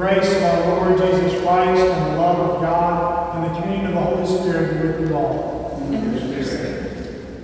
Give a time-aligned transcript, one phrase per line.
[0.00, 3.94] grace of our Lord Jesus Christ, and the love of God, and the communion of
[3.94, 5.60] the Holy Spirit be with you all.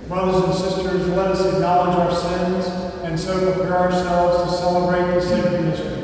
[0.07, 2.65] Brothers and sisters, let us acknowledge our sins
[3.03, 5.96] and so prepare ourselves to celebrate the sacred mystery.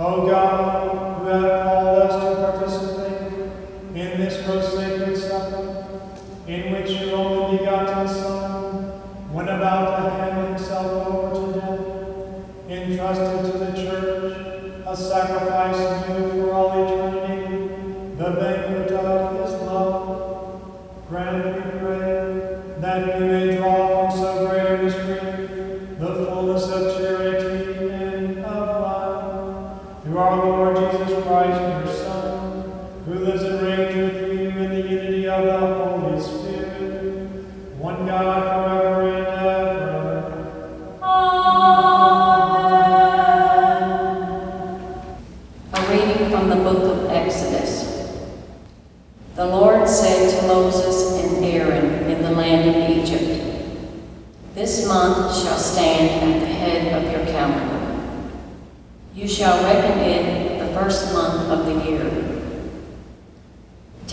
[0.00, 3.32] O God, who have called us to participate
[3.96, 5.86] in this most sacred supper,
[6.46, 9.02] in which your only begotten Son
[9.32, 11.80] went about to hand himself over to death,
[12.68, 15.47] entrusted to the church a sacrifice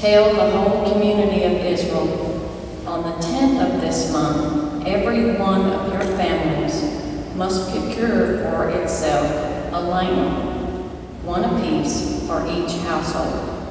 [0.05, 5.91] Tell the whole community of Israel, on the tenth of this month, every one of
[5.91, 9.27] your families must procure for itself
[9.73, 10.89] a lamb,
[11.25, 13.67] one apiece for each household.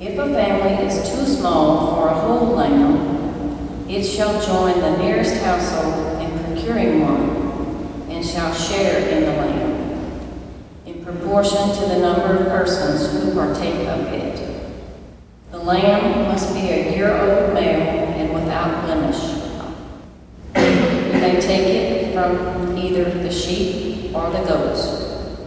[0.00, 5.36] If a family is too small for a whole lamb, it shall join the nearest
[5.44, 10.30] household in procuring one, and shall share in the lamb,
[10.84, 14.49] in proportion to the number of persons who partake of it.
[15.70, 19.22] The lamb must be a year-old male and without blemish.
[20.56, 25.38] You may take it from either the sheep or the goats.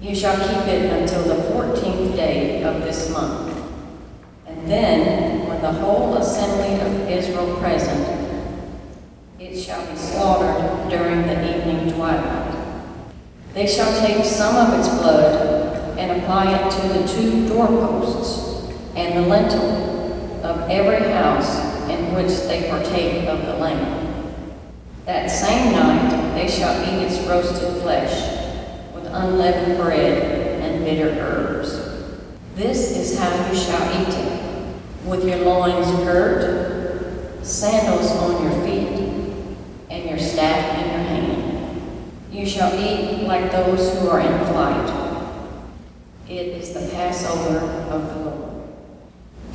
[0.00, 3.62] You shall keep it until the fourteenth day of this month.
[4.46, 8.56] And then, when the whole assembly of Israel present,
[9.38, 12.56] it shall be slaughtered during the evening twilight.
[13.52, 18.47] They shall take some of its blood and apply it to the two doorposts
[18.98, 24.34] and the lintel of every house in which they partake of the lamb.
[25.04, 28.12] That same night they shall eat its roasted flesh
[28.92, 31.70] with unleavened bread and bitter herbs.
[32.56, 34.74] This is how you shall eat it
[35.04, 39.56] with your loins girt, sandals on your feet,
[39.90, 42.12] and your staff in your hand.
[42.32, 44.90] You shall eat like those who are in flight.
[46.28, 47.58] It is the Passover
[47.90, 48.47] of the Lord.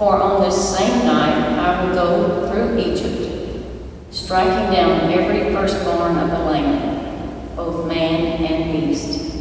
[0.04, 3.66] For on this same night I will go through Egypt,
[4.12, 9.34] striking down every firstborn of the land, both man and beast,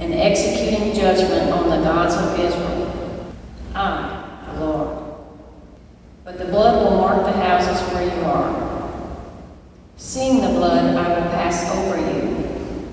[0.00, 3.34] and executing judgment on the gods of Israel.
[3.74, 5.16] I, the Lord.
[6.24, 8.90] But the blood will mark the houses where you are.
[9.98, 12.88] Seeing the blood, I will pass over you.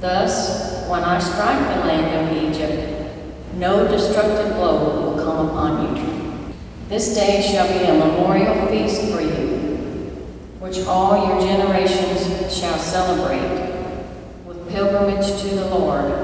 [0.00, 3.12] Thus, when I strike the land of Egypt,
[3.56, 6.13] no destructive blow will come upon you.
[6.88, 9.56] This day shall be a memorial feast for you,
[10.60, 13.72] which all your generations shall celebrate
[14.46, 16.23] with pilgrimage to the Lord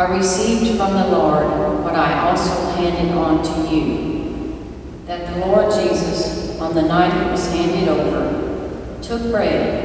[0.00, 4.56] I received from the Lord what I also handed on to you
[5.04, 9.79] that that the Lord Jesus, on the night he was handed over, took bread,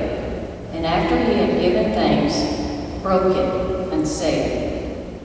[0.75, 5.21] and after he had given thanks, broke it and said,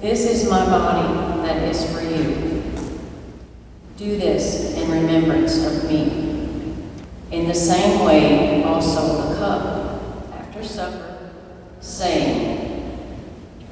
[0.00, 2.62] This is my body that is for you.
[3.98, 6.32] Do this in remembrance of me.
[7.30, 11.30] In the same way, also the cup after supper,
[11.80, 12.98] saying,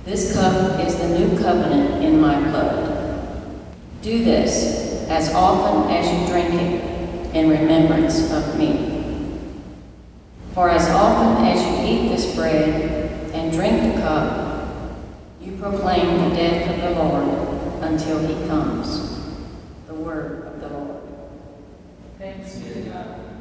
[0.04, 3.56] This cup is the new covenant in my blood.
[4.02, 8.91] Do this as often as you drink it in remembrance of me.
[10.54, 14.98] For as often as you eat this bread and drink the cup,
[15.40, 19.18] you proclaim the death of the Lord until he comes.
[19.86, 21.02] The word of the Lord.
[22.18, 23.31] Thanks be to God.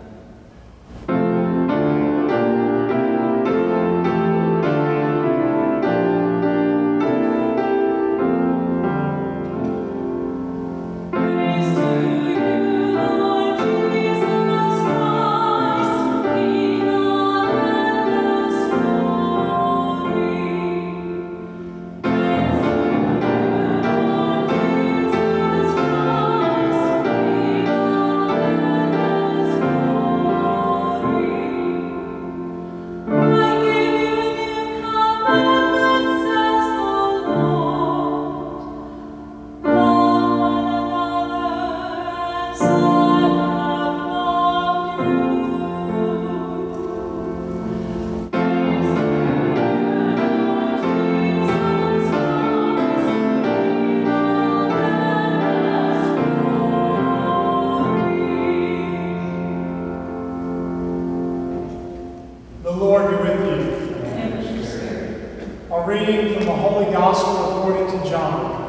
[66.12, 68.60] Reading from the Holy Gospel according to John.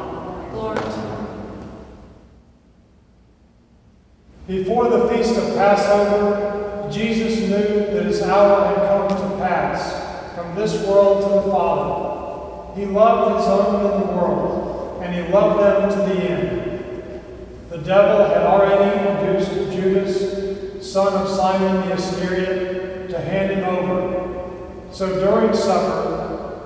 [4.46, 4.58] You.
[4.58, 10.54] Before the feast of Passover, Jesus knew that his hour had come to pass from
[10.54, 12.80] this world to the Father.
[12.80, 17.22] He loved his own in the world, and he loved them to the end.
[17.70, 24.92] The devil had already induced Judas, son of Simon the Iscariot, to hand him over.
[24.92, 26.21] So during supper,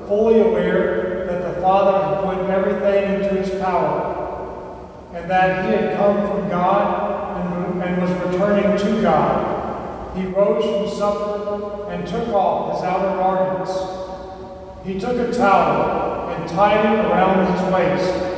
[0.07, 5.97] fully aware that the Father had put everything into his power, and that he had
[5.97, 12.29] come from God and, and was returning to God, he rose from supper and took
[12.29, 13.73] off his outer garments.
[14.85, 18.37] He took a towel and tied it around his waist.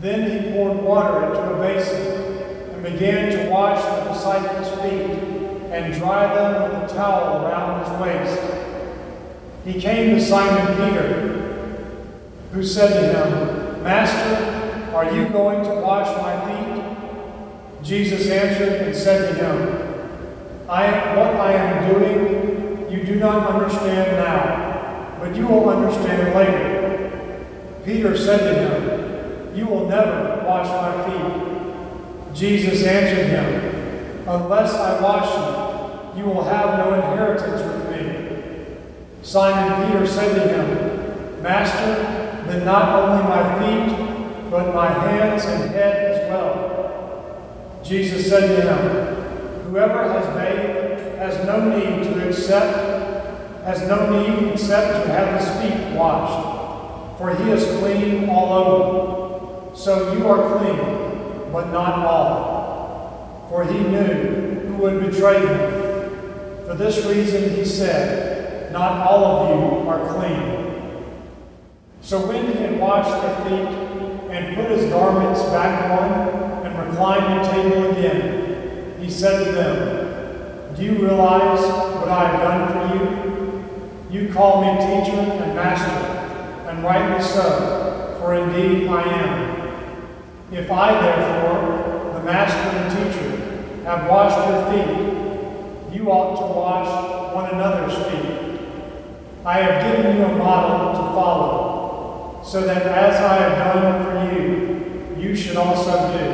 [0.00, 5.10] Then he poured water into a basin and began to wash the disciples' feet
[5.72, 8.67] and dry them with a towel around his waist.
[9.64, 11.68] He came to Simon Peter,
[12.52, 16.84] who said to him, Master, are you going to wash my feet?
[17.82, 24.16] Jesus answered and said to him, I, What I am doing, you do not understand
[24.16, 26.78] now, but you will understand later.
[27.84, 32.34] Peter said to him, You will never wash my feet.
[32.34, 37.87] Jesus answered him, Unless I wash you, you will have no inheritance with me.
[39.22, 42.02] Simon Peter said to him, Master,
[42.46, 47.80] then not only my feet, but my hands and head as well.
[47.82, 54.52] Jesus said to him, Whoever has bathed has no need to accept, has no need
[54.52, 59.76] except to have his feet washed, for he is clean all over.
[59.76, 63.46] So you are clean, but not all.
[63.50, 66.64] For he knew who would betray him.
[66.66, 68.37] For this reason he said,
[68.72, 70.58] Not all of you are clean.
[72.00, 77.24] So when he had washed their feet and put his garments back on and reclined
[77.24, 81.60] at table again, he said to them, Do you realize
[81.96, 84.20] what I have done for you?
[84.20, 89.58] You call me teacher and master, and rightly so, for indeed I am.
[90.52, 97.34] If I, therefore, the master and teacher, have washed your feet, you ought to wash
[97.34, 98.47] one another's feet.
[99.48, 104.12] I have given you a model to follow, so that as I have done for
[104.36, 106.26] you, you should also do.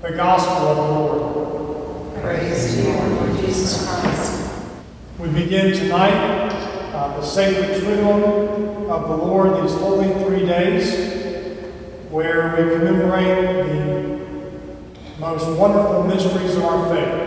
[0.00, 2.22] The Gospel of the Lord.
[2.22, 4.48] Praise to you, Lord Jesus Christ.
[5.18, 6.52] We begin tonight
[6.94, 10.94] uh, the sacred triduum of the Lord, these holy three days,
[12.12, 17.26] where we commemorate the most wonderful mysteries of our faith.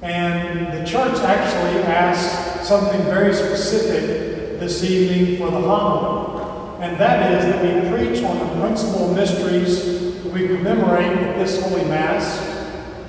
[0.00, 7.30] And the church actually asked something very specific this evening for the homily, and that
[7.32, 12.40] is that we preach on the principal mysteries we commemorate at this Holy Mass,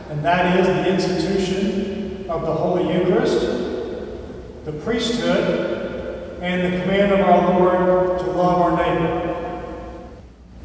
[0.09, 3.39] and that is the institution of the Holy Eucharist,
[4.65, 9.71] the priesthood, and the command of our Lord to love our neighbor.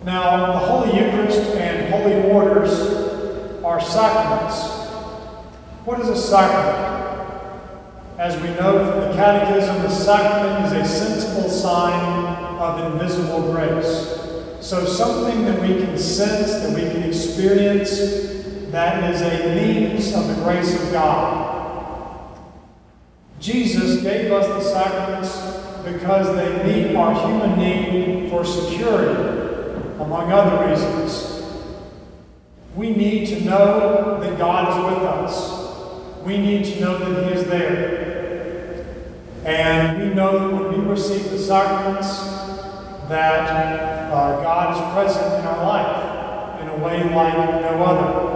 [0.04, 2.72] Now, the Holy Eucharist and Holy Orders
[3.64, 4.68] are sacraments.
[5.84, 6.89] What is a sacrament?
[8.20, 14.18] As we know from the Catechism, the sacrament is a sensible sign of invisible grace.
[14.60, 17.96] So, something that we can sense, that we can experience,
[18.72, 22.38] that is a means of the grace of God.
[23.40, 25.34] Jesus gave us the sacraments
[25.82, 29.18] because they meet our human need for security,
[29.98, 31.42] among other reasons.
[32.76, 35.60] We need to know that God is with us.
[36.22, 37.99] We need to know that He is there.
[39.50, 42.20] And we know that when we receive the sacraments,
[43.08, 48.30] that uh, God is present in our life in a way like no other.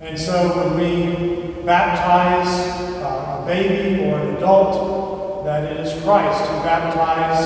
[0.00, 2.46] And so when we baptize
[3.02, 7.44] uh, a baby or an adult, that it is Christ who baptize,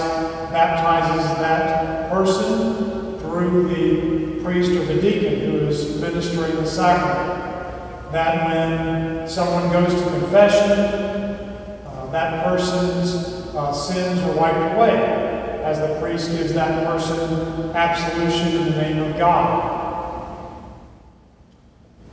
[0.52, 8.12] baptizes that person through the priest or the deacon who is ministering the sacrament.
[8.12, 11.13] That when someone goes to confession,
[12.14, 13.14] that person's
[13.56, 19.02] uh, sins are wiped away as the priest gives that person absolution in the name
[19.02, 19.72] of God.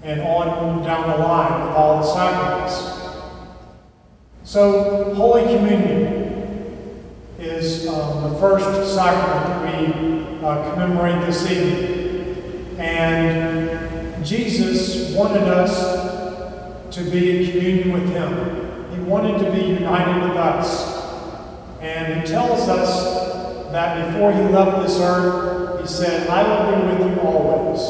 [0.01, 2.99] And on down the line with all the sacraments.
[4.43, 7.05] So, Holy Communion
[7.37, 12.79] is um, the first sacrament that we uh, commemorate this evening.
[12.79, 18.60] And Jesus wanted us to be in communion with Him.
[19.11, 21.03] Wanted to be united with us.
[21.81, 27.03] And He tells us that before he left this earth, he said, I will be
[27.03, 27.81] with you always.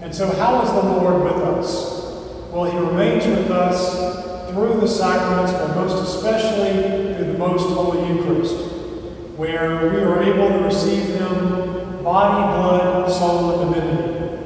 [0.00, 2.04] And so, how is the Lord with us?
[2.52, 8.06] Well, he remains with us through the sacraments, but most especially through the most holy
[8.08, 8.54] Eucharist,
[9.36, 14.38] where we are able to receive him body, blood, soul, and divinity.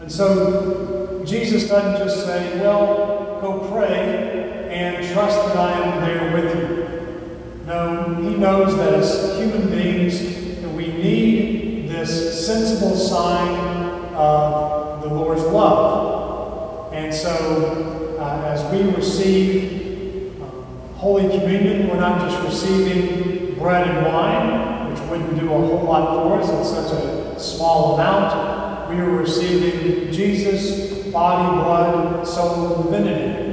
[0.00, 4.37] And so, Jesus doesn't just say, Well, go pray
[4.78, 7.66] and trust that I am there with you.
[7.66, 10.20] No, he knows that as human beings
[10.62, 16.92] that we need this sensible sign of the Lord's love.
[16.92, 20.64] And so uh, as we receive um,
[20.94, 26.22] Holy Communion, we're not just receiving bread and wine, which wouldn't do a whole lot
[26.22, 28.90] for us, it's such a small amount.
[28.90, 33.47] We are receiving Jesus' body, blood, soul, and divinity.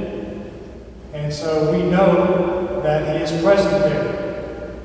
[1.26, 4.76] And so we know that he is present there.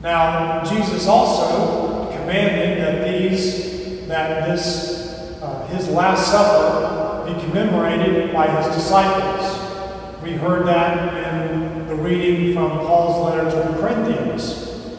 [0.00, 8.46] Now, Jesus also commanded that these, that this, uh, his Last Supper be commemorated by
[8.46, 10.22] his disciples.
[10.22, 14.94] We heard that in the reading from Paul's letter to the Corinthians.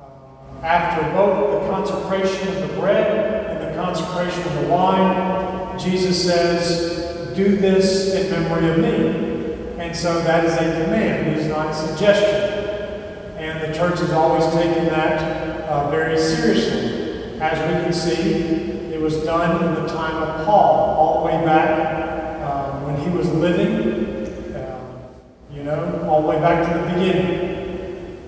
[0.00, 0.04] Uh,
[0.62, 7.36] after both the consecration of the bread and the consecration of the wine, Jesus says,
[7.36, 9.35] Do this in memory of me.
[9.96, 12.28] And so that is a command, it is not a suggestion.
[13.38, 17.40] And the church has always taken that uh, very seriously.
[17.40, 21.42] As we can see, it was done in the time of Paul, all the way
[21.46, 24.78] back uh, when he was living, uh,
[25.50, 28.18] you know, all the way back to the beginning.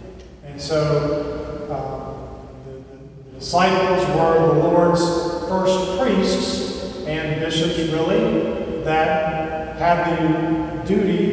[0.46, 5.02] And so uh, the, the disciples were the Lord's
[5.50, 11.27] first priests and bishops, really, that had the duty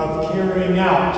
[0.00, 1.16] of carrying out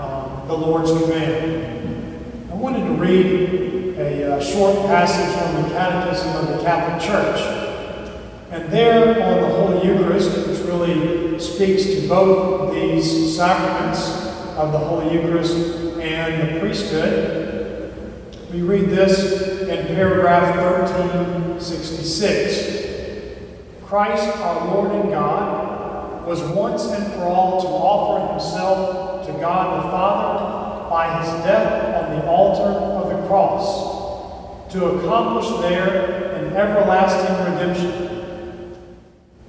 [0.00, 2.50] um, the Lord's command.
[2.50, 7.40] I wanted to read a uh, short passage from the Catechism of the Catholic Church.
[8.50, 14.08] And there on the Holy Eucharist, which really speaks to both these sacraments
[14.56, 15.54] of the Holy Eucharist
[15.98, 17.40] and the priesthood,
[18.52, 22.84] we read this in paragraph 1366.
[23.84, 25.73] Christ, our Lord and God,
[26.26, 32.04] was once and for all to offer himself to God the Father by his death
[32.04, 38.78] on the altar of the cross, to accomplish there an everlasting redemption.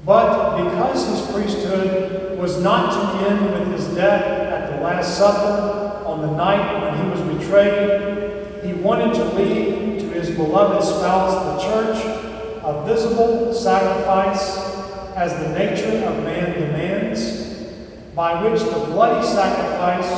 [0.05, 6.03] But because his priesthood was not to end with his death at the Last Supper
[6.05, 11.63] on the night when he was betrayed, he wanted to leave to his beloved spouse,
[11.63, 12.05] the church,
[12.63, 14.74] a visible sacrifice
[15.15, 17.45] as the nature of man demands,
[18.13, 20.09] by which the bloody sacrifice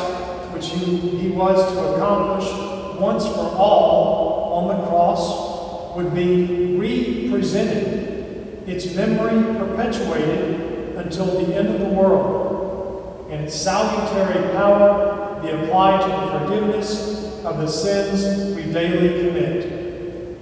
[0.54, 8.96] which he, was to accomplish once for all on the cross would be represented, its
[8.96, 16.08] memory perpetuated until the end of the world, and its salutary power be applied to
[16.08, 20.40] the forgiveness of the sins we daily commit.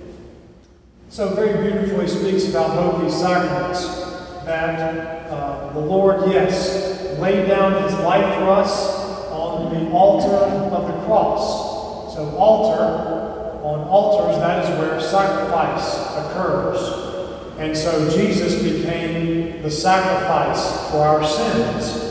[1.10, 4.05] So, very beautifully speaks about both these sacraments
[4.46, 10.88] that uh, the Lord, yes, laid down his life for us on the altar of
[10.88, 12.14] the cross.
[12.16, 17.58] So, altar, on altars, that is where sacrifice occurs.
[17.58, 22.06] And so, Jesus became the sacrifice for our sins.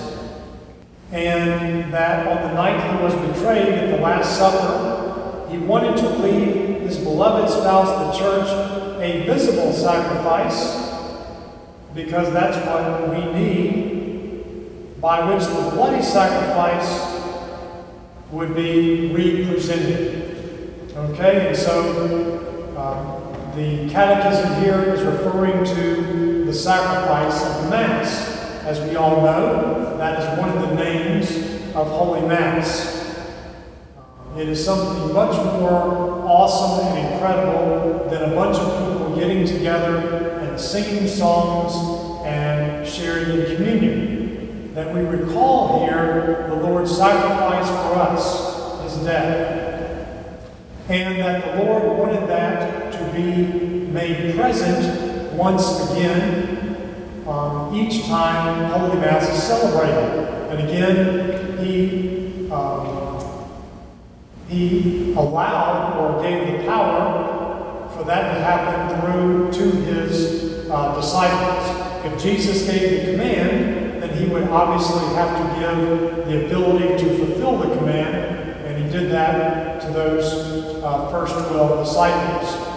[1.12, 6.08] And that on the night he was betrayed at the Last Supper, he wanted to
[6.18, 8.48] leave his beloved spouse, the church,
[9.00, 10.93] a visible sacrifice,
[11.94, 17.12] because that's what we need, by which the bloody sacrifice
[18.30, 20.92] would be represented.
[20.96, 28.32] Okay, and so uh, the catechism here is referring to the sacrifice of Mass.
[28.64, 31.30] As we all know, that is one of the names
[31.76, 33.02] of Holy Mass.
[34.36, 40.40] It is something much more awesome and incredible than a bunch of people getting together
[40.58, 44.74] singing songs and sharing in communion.
[44.74, 50.50] That we recall here the Lord's sacrifice for us, his death.
[50.88, 56.54] And that the Lord wanted that to be made present once again
[57.26, 60.50] um, each time Holy Mass is celebrated.
[60.50, 63.48] And again, he, um,
[64.48, 70.33] he allowed or gave the power for that to happen through to his
[70.74, 72.04] uh, disciples.
[72.04, 77.16] If Jesus gave the command, then he would obviously have to give the ability to
[77.16, 78.16] fulfill the command,
[78.66, 82.74] and he did that to those uh, first 12 disciples.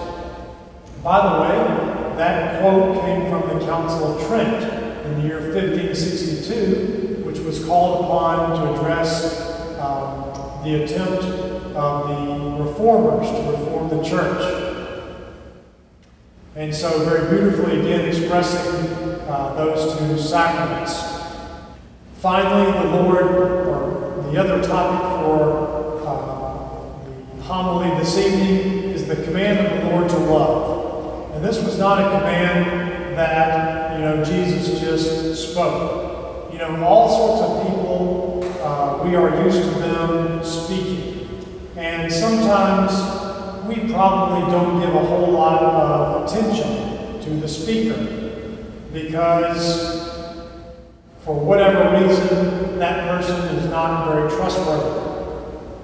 [1.03, 4.63] By the way, that quote came from the Council of Trent
[5.05, 11.23] in the year 1562, which was called upon to address um, the attempt
[11.75, 14.66] of the reformers to reform the church.
[16.57, 18.89] And so, very beautifully, again, expressing
[19.29, 21.03] uh, those two sacraments.
[22.15, 29.17] Finally, the Lord, or the other topic for uh, the homily this evening, is the
[29.17, 31.35] command of the Lord to love.
[31.35, 36.51] And this was not a command that, you know, Jesus just spoke.
[36.51, 41.45] You know, all sorts of people, uh, we are used to them speaking.
[41.75, 43.26] And sometimes
[43.67, 47.97] we probably don't give a whole lot of attention to the speaker
[48.93, 50.07] because
[51.19, 55.07] for whatever reason that person is not very trustworthy.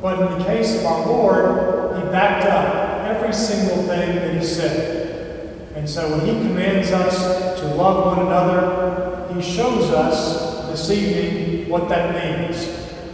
[0.02, 4.46] But in the case of our Lord, he backed up every single thing that he
[4.46, 5.72] said.
[5.76, 11.70] And so when he commands us to love one another, he shows us this evening
[11.70, 12.66] what that means.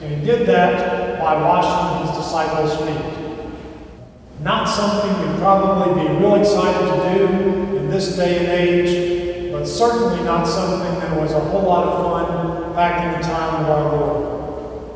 [0.04, 3.09] And he did that by washing his disciples' feet.
[4.42, 9.66] Not something we'd probably be real excited to do in this day and age, but
[9.66, 13.70] certainly not something that was a whole lot of fun back in the time of
[13.70, 14.92] our Lord.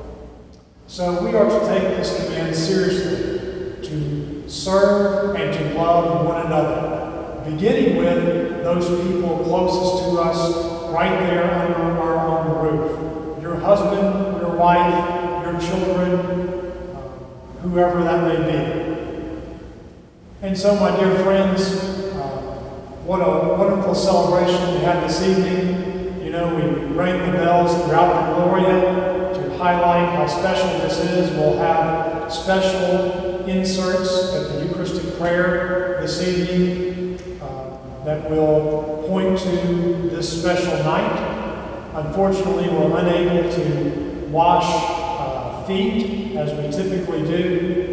[0.88, 7.42] So we are to take this command seriously, to serve and to love one another,
[7.44, 13.42] beginning with those people closest to us right there under our own roof.
[13.42, 16.72] Your husband, your wife, your children,
[17.62, 18.83] whoever that may be.
[20.44, 22.42] And so, my dear friends, uh,
[23.06, 26.22] what a wonderful celebration we had this evening.
[26.22, 31.32] You know, we rang the bells throughout the Gloria to highlight how special this is.
[31.38, 40.10] We'll have special inserts at the Eucharistic prayer this evening uh, that will point to
[40.10, 41.94] this special night.
[41.94, 47.93] Unfortunately, we're unable to wash uh, feet as we typically do.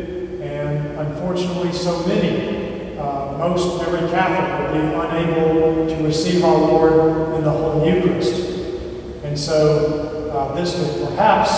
[1.20, 7.44] Unfortunately, so many, uh, most every Catholic will be unable to receive our Lord in
[7.44, 8.32] the Holy Eucharist.
[9.22, 11.50] And so uh, this will perhaps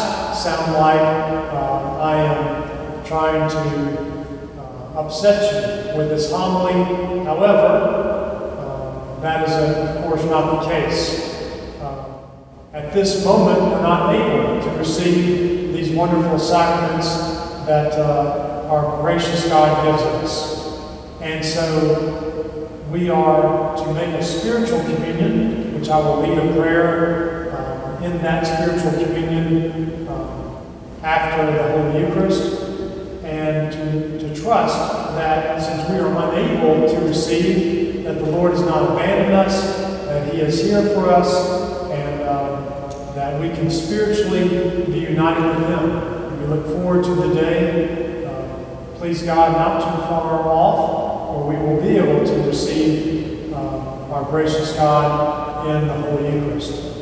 [0.42, 6.72] sound like uh, I am trying to uh, upset you with this homily.
[7.24, 11.40] However, uh, that is, of course, not the case.
[11.80, 12.18] Uh,
[12.72, 17.14] at this moment, we're not able to receive these wonderful sacraments
[17.64, 20.80] that uh, our gracious God gives us.
[21.20, 27.52] And so we are to make a spiritual communion, which I will lead a prayer
[27.52, 30.62] uh, in that spiritual communion uh,
[31.02, 32.62] after the Holy Eucharist,
[33.24, 34.78] and to, to trust
[35.16, 40.32] that since we are unable to receive, that the Lord has not abandoned us, that
[40.32, 41.30] He is here for us,
[41.90, 44.48] and um, that we can spiritually
[44.86, 46.40] be united with Him.
[46.40, 48.11] We look forward to the day,
[49.02, 54.22] please God, not too far off, or we will be able to receive uh, our
[54.30, 56.94] gracious God in the Holy Eucharist.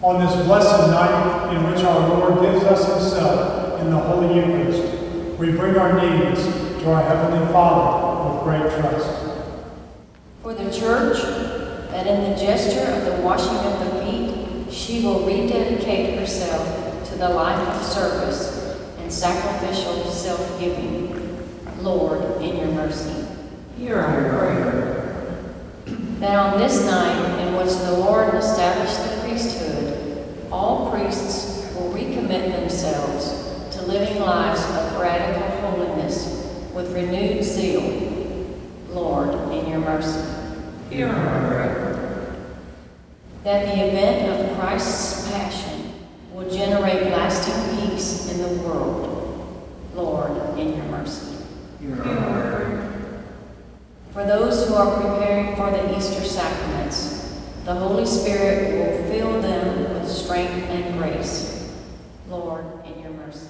[0.00, 5.38] On this blessed night in which our Lord gives us Himself in the Holy Eucharist,
[5.38, 9.10] we bring our needs to our Heavenly Father with great trust.
[10.42, 11.20] For the church,
[11.90, 17.18] that in the gesture of the washing of the feet, she will rededicate herself to
[17.18, 18.57] the life of service
[19.08, 21.08] and sacrificial self-giving.
[21.80, 23.26] Lord, in your mercy.
[23.78, 25.54] Hear our prayer.
[26.18, 32.52] That on this night in which the Lord established the priesthood, all priests will recommit
[32.52, 36.44] themselves to living lives of radical holiness
[36.74, 37.80] with renewed zeal.
[38.90, 40.28] Lord, in your mercy.
[40.90, 42.36] Hear our prayer.
[43.44, 45.87] That the event of Christ's passion
[46.38, 49.06] will generate lasting peace in the world.
[49.94, 51.44] Lord, in your mercy.
[51.80, 53.22] Hear our prayer.
[54.12, 59.94] For those who are preparing for the Easter sacraments, the Holy Spirit will fill them
[59.94, 61.72] with strength and grace.
[62.28, 63.48] Lord, in your mercy.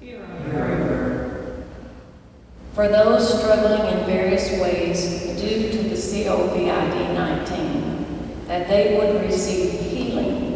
[0.00, 1.64] Hear our prayer.
[2.74, 9.80] For those struggling in various ways due to the COVID 19, that they would receive
[9.80, 10.49] healing,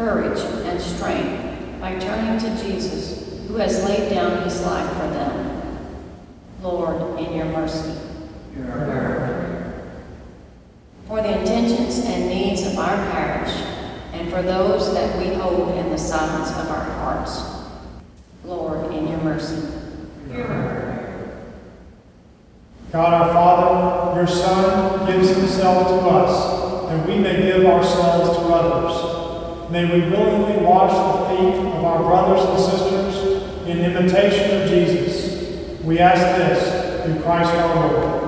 [0.00, 6.06] courage, and strength by turning to Jesus, who has laid down his life for them.
[6.62, 7.98] Lord, in your mercy.
[8.54, 9.92] Hear our prayer.
[11.06, 13.52] For the intentions and needs of our parish,
[14.14, 17.42] and for those that we hold in the silence of our hearts.
[18.44, 19.68] Lord, in your mercy.
[20.32, 21.50] Hear our prayer.
[22.90, 28.44] God our Father, your Son gives himself to us, that we may give ourselves to
[28.46, 29.19] others.
[29.70, 35.80] May we willingly wash the feet of our brothers and sisters in imitation of Jesus.
[35.84, 38.19] We ask this through Christ our Lord.